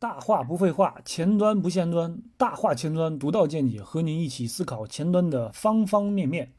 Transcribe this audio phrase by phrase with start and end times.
[0.00, 6.52] 大话不废话，前端不限端，大话前端独到见解，和您一起思考前端的方方面面。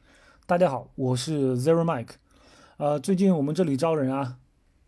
[0.46, 2.12] 大家好，我是 Zero Mike。
[2.76, 4.36] 呃，最近我们这里招人啊，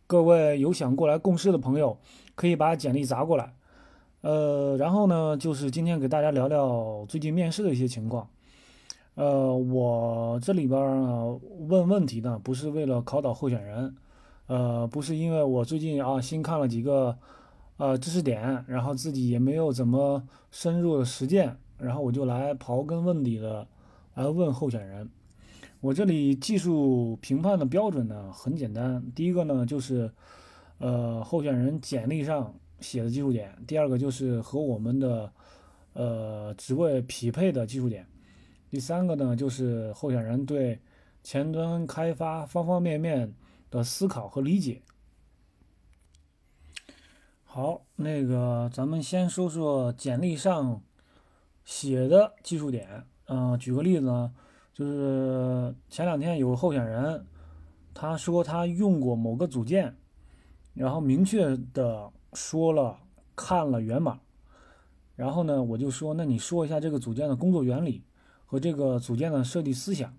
[0.06, 1.98] 各位有想过来共事的朋友，
[2.36, 3.56] 可以把简历砸过来。
[4.20, 8.28] 呃，然后呢，就是今天给大家聊聊最近面试的一些情况。
[9.16, 13.96] 呃，我这里边呢问问题呢，不是为了考倒候选人，
[14.46, 17.18] 呃，不是因为我最近啊新看了几个。
[17.76, 23.66] 呃，知识点，然后自己也没有怎么深入的实践，然后我就来刨根问底的
[24.14, 25.10] 来问候选人。
[25.80, 30.10] 我这里技术评判的标准呢很简单，第一个呢就是
[30.78, 35.32] 呃候选人简历上写的技术点，第二个就是和我们的
[35.94, 38.06] 呃职位匹配的技术点，
[38.70, 40.78] 第三个呢就是候选人对
[41.24, 43.34] 前端开发方方面面
[43.68, 44.80] 的思考和理解。
[47.56, 50.82] 好，那个咱们先说说简历上
[51.64, 53.06] 写的技术点。
[53.26, 54.34] 嗯，举个例子呢，
[54.72, 57.24] 就是前两天有个候选人，
[57.94, 59.94] 他说他用过某个组件，
[60.74, 62.98] 然后明确的说了
[63.36, 64.18] 看了源码。
[65.14, 68.02] 然后呢，我就说，那你说一下这个组件的工作原理
[68.46, 70.12] 和这个组件的设计思想。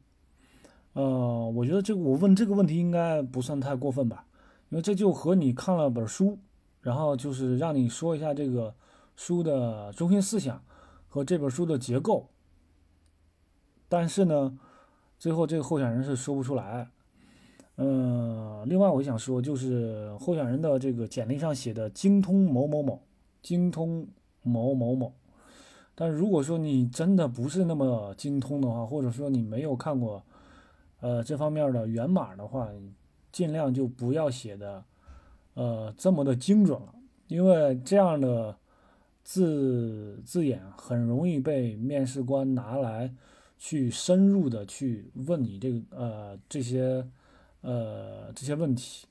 [0.94, 4.26] 呃，我觉得这个我问这个问题应该不算太过分吧，
[4.70, 6.40] 因为这就和你看了本书。
[6.86, 8.72] 然后就是让你说一下这个
[9.16, 10.64] 书的中心思想
[11.08, 12.30] 和这本书的结构，
[13.90, 14.56] 但是呢，
[15.18, 16.88] 最后这个候选人是说不出来。
[17.78, 23.02] 嗯，另外我想说，就是候选人的这个简历上写的精通某某某，
[23.42, 24.08] 精通
[24.44, 25.12] 某某某，
[25.96, 30.24] 但如果说你真的不是那么精通的话，或者说你没有看过
[31.00, 32.70] 呃这方面的源码的话，
[33.32, 34.86] 尽量就不要写的。
[35.56, 36.94] 呃，这么的精准了，
[37.28, 38.58] 因为这样的
[39.24, 43.14] 字字眼很容易被面试官拿来
[43.58, 47.08] 去深入的去问你这个呃这些
[47.62, 49.08] 呃这些问题。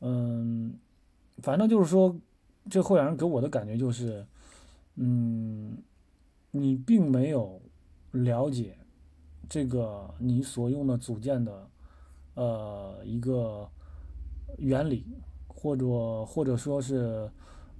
[0.00, 0.74] 嗯，
[1.38, 2.14] 反正就是说，
[2.68, 4.26] 这候选人给我的感觉就是，
[4.96, 5.78] 嗯，
[6.50, 7.62] 你并没有
[8.10, 8.76] 了解
[9.48, 11.70] 这个你所用的组件的
[12.34, 13.70] 呃一个
[14.58, 15.06] 原理。
[15.58, 17.28] 或者或者说是，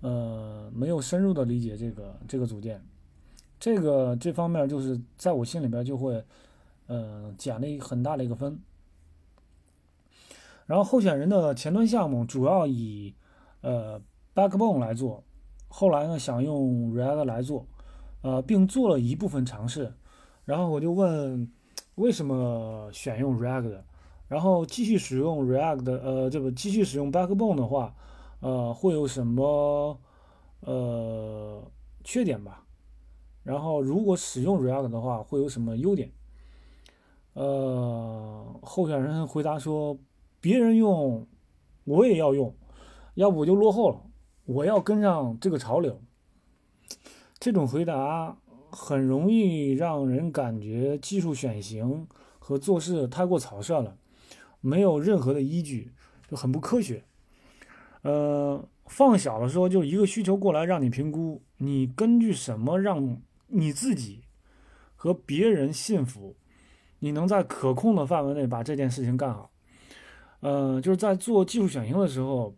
[0.00, 2.82] 呃，没有深入的理解这个这个组件，
[3.60, 6.24] 这个这方面就是在我心里边就会，
[6.86, 8.58] 呃，减了一很大的一个分。
[10.64, 13.14] 然后候选人的前端项目主要以
[13.60, 14.00] 呃
[14.34, 15.22] Backbone 来做，
[15.68, 17.66] 后来呢想用 React 来做，
[18.22, 19.92] 呃，并做了一部分尝试。
[20.46, 21.52] 然后我就问，
[21.96, 23.82] 为什么选用 React？
[24.28, 27.94] 然后继续使用 React，呃，这个继续使用 Backbone 的话，
[28.40, 30.00] 呃，会有什么
[30.60, 31.62] 呃
[32.02, 32.64] 缺点吧？
[33.44, 36.10] 然后如果使用 React 的话，会有什么优点？
[37.34, 39.98] 呃，候选人回答说
[40.40, 41.26] ：“别人用，
[41.84, 42.54] 我也要用，
[43.14, 44.00] 要不我就落后了，
[44.46, 46.00] 我要跟上这个潮流。”
[47.38, 48.38] 这种回答
[48.70, 52.08] 很容易让人感觉技术选型
[52.38, 53.96] 和做事太过草率了。
[54.66, 55.92] 没有任何的依据，
[56.28, 57.04] 就很不科学。
[58.02, 64.22] 呃，放小了说，就一个需求过来让你评估，你根据什么让你自己
[64.96, 66.34] 和别人信服？
[66.98, 69.52] 你能在可控的范围内把这件事情干好？
[70.40, 72.52] 呃，就是在做技术选型的时候，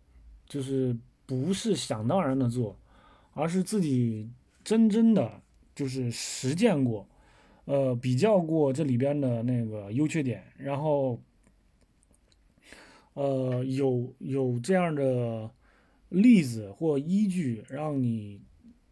[0.47, 2.75] 就是不是想当然的做，
[3.35, 4.31] 而是自己
[4.65, 5.43] 真真的
[5.75, 7.07] 就是实践过，
[7.67, 11.21] 呃，比较过这里边的那个优缺点，然后。
[13.19, 15.51] 呃，有有这样的
[16.09, 18.41] 例子或依据，让你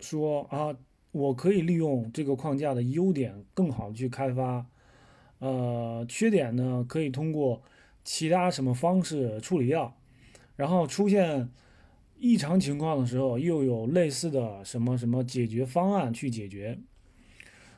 [0.00, 0.76] 说啊，
[1.12, 4.66] 我可以利用这个框架的优点，更好去开发。
[5.38, 7.62] 呃，缺点呢，可以通过
[8.02, 9.96] 其他什么方式处理掉。
[10.56, 11.48] 然后出现
[12.18, 16.80] 异常情况的时候，又有类似的什么什么解决方案去解决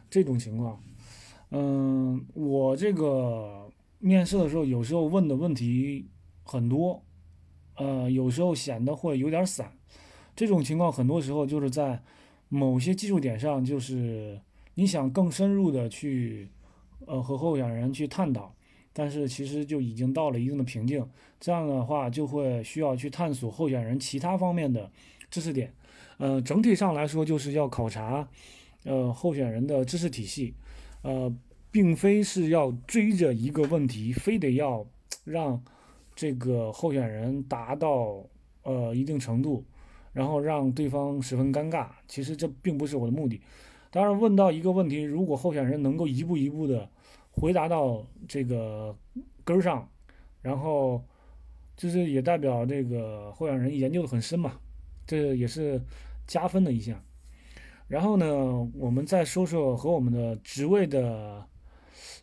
[0.09, 0.83] 这种情况。
[1.51, 6.07] 嗯，我这个面试的时候，有时候问的问题。
[6.51, 7.03] 很多，
[7.77, 9.71] 呃，有时候显得会有点散。
[10.35, 12.03] 这种情况很多时候就是在
[12.49, 14.41] 某些技术点上，就是
[14.75, 16.49] 你想更深入的去，
[17.07, 18.55] 呃，和候选人去探讨，
[18.95, 21.07] 但是其实就已经到了一定的瓶颈。
[21.39, 24.91] 这样的话，就会需要去探索候选人其他方面的
[25.31, 25.75] 知识点。
[26.17, 28.27] 呃，整体上来说，就是要考察，
[28.85, 30.55] 呃，候选人的知识体系，
[31.03, 31.31] 呃，
[31.71, 34.87] 并非是要追着一个问题，非得要
[35.25, 35.63] 让。
[36.19, 38.27] 这个候选人达到
[38.65, 39.65] 呃一定程度，
[40.13, 41.87] 然后让对方十分尴尬。
[42.09, 43.41] 其实这并不是我的目的。
[43.93, 46.91] 当然，问到一个问题，如果候选人能够一步一步的
[47.31, 48.93] 回答到这个
[49.45, 49.89] 根儿上，
[50.43, 51.01] 然后
[51.77, 54.59] 就是也代表这个候选人研究的很深嘛，
[55.07, 55.81] 这也是
[56.27, 57.01] 加分的一项。
[57.87, 58.27] 然后呢，
[58.75, 61.47] 我们再说说和我们的职位的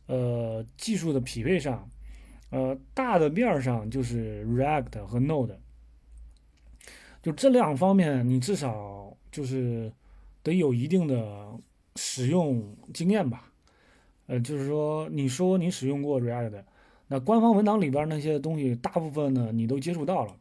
[0.08, 1.90] 呃技术的匹配上，
[2.56, 5.58] 呃大的面上就是 React 和 Node，
[7.22, 9.92] 就这两方面你至少就是
[10.42, 11.52] 得有一定的
[11.98, 12.64] 使用
[12.94, 13.52] 经验吧。
[14.28, 16.64] 呃，就是说你说你使用过 React，
[17.08, 20.38] 那官方文档里边那些东西大部分呢你都接触到了，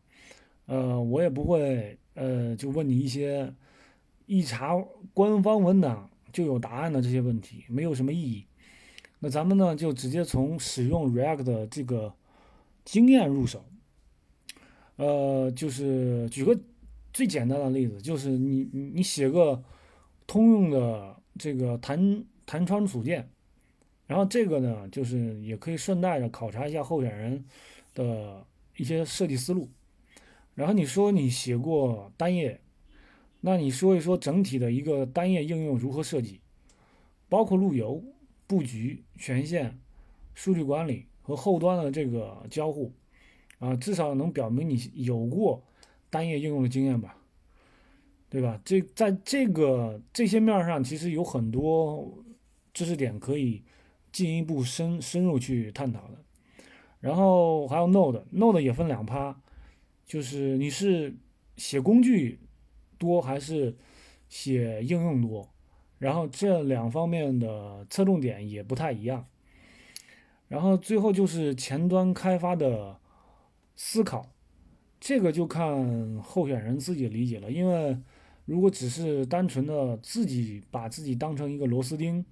[0.67, 3.53] 呃，我也不会呃就问你一些。
[4.27, 4.83] 一查
[5.13, 8.43] 官方文档就有答案的这些问题没有什么意义。
[9.25, 12.13] 那咱们呢就直接从使用 React 的这个
[12.85, 13.65] 经验入手。
[14.97, 16.55] 呃，就是举个
[17.11, 19.65] 最简单的例子，就是你你你写个
[20.27, 23.27] 通用的这个弹弹窗组件，
[24.07, 27.43] 然后这个呢就是也可以顺带着考察一下候选人
[27.95, 29.71] 的一些设计思路。
[30.55, 32.61] 然后你说你写过单页。
[33.41, 36.41] 那你说一说整体的一个单页应用如何设计，
[37.31, 38.03] 包括路由、
[38.47, 39.79] 布局、权限、
[40.35, 42.93] 数据管理和后端的这个交互，
[43.59, 45.63] 啊，至少能表明你有过
[46.11, 47.17] 单页应用的经验吧，
[48.29, 48.61] 对吧？
[48.65, 52.25] 这在这个这些面上，其实有很多
[52.73, 53.63] 知识点可以
[54.13, 56.19] 进一步深深入去探讨的。
[57.01, 59.41] 然后还有 Node，Node 也分两趴，
[60.07, 61.15] 就是你是
[61.57, 62.41] 写工具。
[62.97, 63.77] 多还是
[64.29, 65.47] 写应用多，
[66.05, 69.27] 然后这两方面的侧重点也不太一样。
[70.49, 72.99] 然后最后就是前端开发的
[73.75, 74.31] 思考，
[75.01, 77.51] 这个就看候选人自己理解了。
[77.51, 77.97] 因为
[78.45, 82.23] 如果只是单纯的自己把自己当成一个螺丝钉，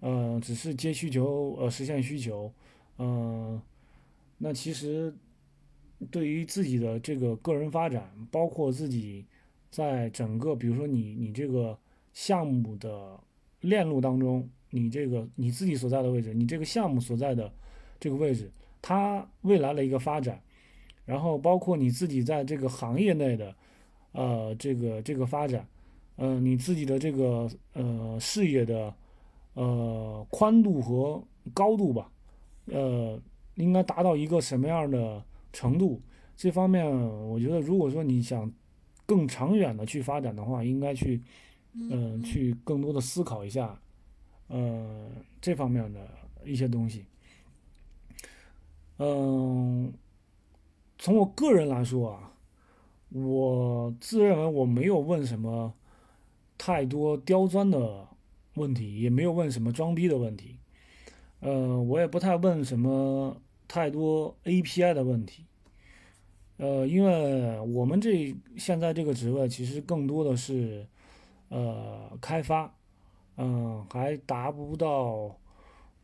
[0.00, 2.52] 呃，只是接需求，呃，实现需求，
[2.98, 3.62] 嗯，
[4.38, 5.14] 那其实
[6.10, 9.24] 对于自己的这个个人发展，包括自己。
[9.70, 11.76] 在整个，比如说你你这个
[12.14, 13.20] 项目的
[13.60, 17.52] 链路当中，你这个你自己所在的位置，你这个项目所在的
[18.00, 18.50] 这个位置，
[18.80, 20.40] 它未来的一个发展，
[21.04, 23.54] 然后包括你自己在这个行业内的
[24.12, 25.68] 呃这个这个发展，
[26.16, 28.94] 呃你自己的这个呃视野的
[29.52, 31.22] 呃宽度和
[31.52, 32.10] 高度吧，
[32.66, 33.20] 呃
[33.56, 35.22] 应该达到一个什么样的
[35.52, 36.00] 程度？
[36.36, 36.90] 这方面
[37.28, 38.50] 我觉得，如果说你想。
[39.06, 41.20] 更长远的去发展的话，应该去，
[41.74, 43.80] 嗯，去更多的思考一下，
[44.48, 45.10] 呃，
[45.40, 46.00] 这方面的
[46.44, 47.04] 一些东西。
[48.98, 49.92] 嗯，
[50.98, 52.32] 从我个人来说啊，
[53.10, 55.74] 我自认为我没有问什么
[56.56, 58.06] 太多刁钻的
[58.54, 60.58] 问题，也没有问什么装逼的问题，
[61.40, 65.44] 呃，我也不太问什么太多 API 的问题。
[66.56, 70.86] 呃，因为我们这现在这个职位其实更多的是，
[71.54, 72.74] 呃，开发，
[73.36, 75.32] 嗯，还达不到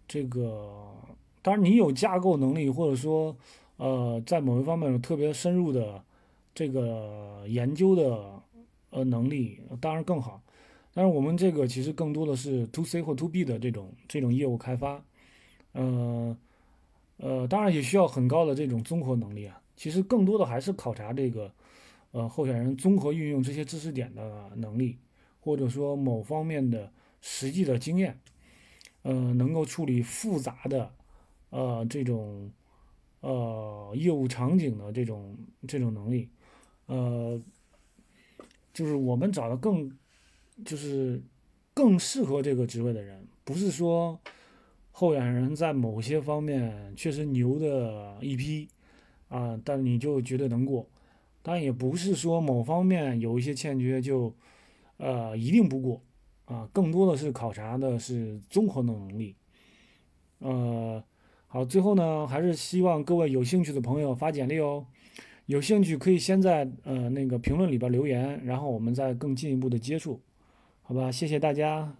[0.07, 0.95] 这个。
[1.43, 3.37] 当然，你有架构能力，或者说，
[3.77, 6.01] 呃，在某一方面有特别深入的
[6.55, 8.41] 这个研究的
[8.91, 10.41] 呃能力，当然更好。
[10.95, 15.03] 但是我们这个其实更多的是 to C 或 to B 的这种这种业务开发，
[15.73, 16.37] 呃，
[17.17, 19.61] 呃，当然也需要很高的这种综合能力啊。
[19.75, 21.51] 其实更多的还是考察这个，
[22.13, 24.97] 呃，候选人综合运用这些知识点的能力，
[25.41, 28.21] 或者说某方面的实际的经验，
[29.03, 30.93] 呃，能够处理复杂的，
[31.51, 32.51] 呃，这种，
[33.21, 36.29] 呃，业务场景的这种这种能力，
[36.87, 37.41] 呃，
[38.73, 39.91] 就是我们找的更，
[40.65, 41.23] 就是
[41.75, 44.21] 更适合这个职位的人，不是说
[44.93, 48.69] 候选人在某些方面确实牛的一批。
[49.31, 50.85] 啊，但你就绝对能过，
[51.41, 54.35] 但也不是说某方面有一些欠缺就，
[55.01, 56.03] 呃，一定不过，
[56.45, 59.35] 啊，更多的是考察的是综合能力，
[60.41, 61.03] 呃，
[61.47, 64.85] 好，最后呢，还是希望各位有兴趣的朋友发简历哦，
[65.47, 70.21] 有兴趣可以先在呃那个评论里边留言，然后我们再更进一步的接触，
[70.83, 71.97] 好吧，谢谢大家。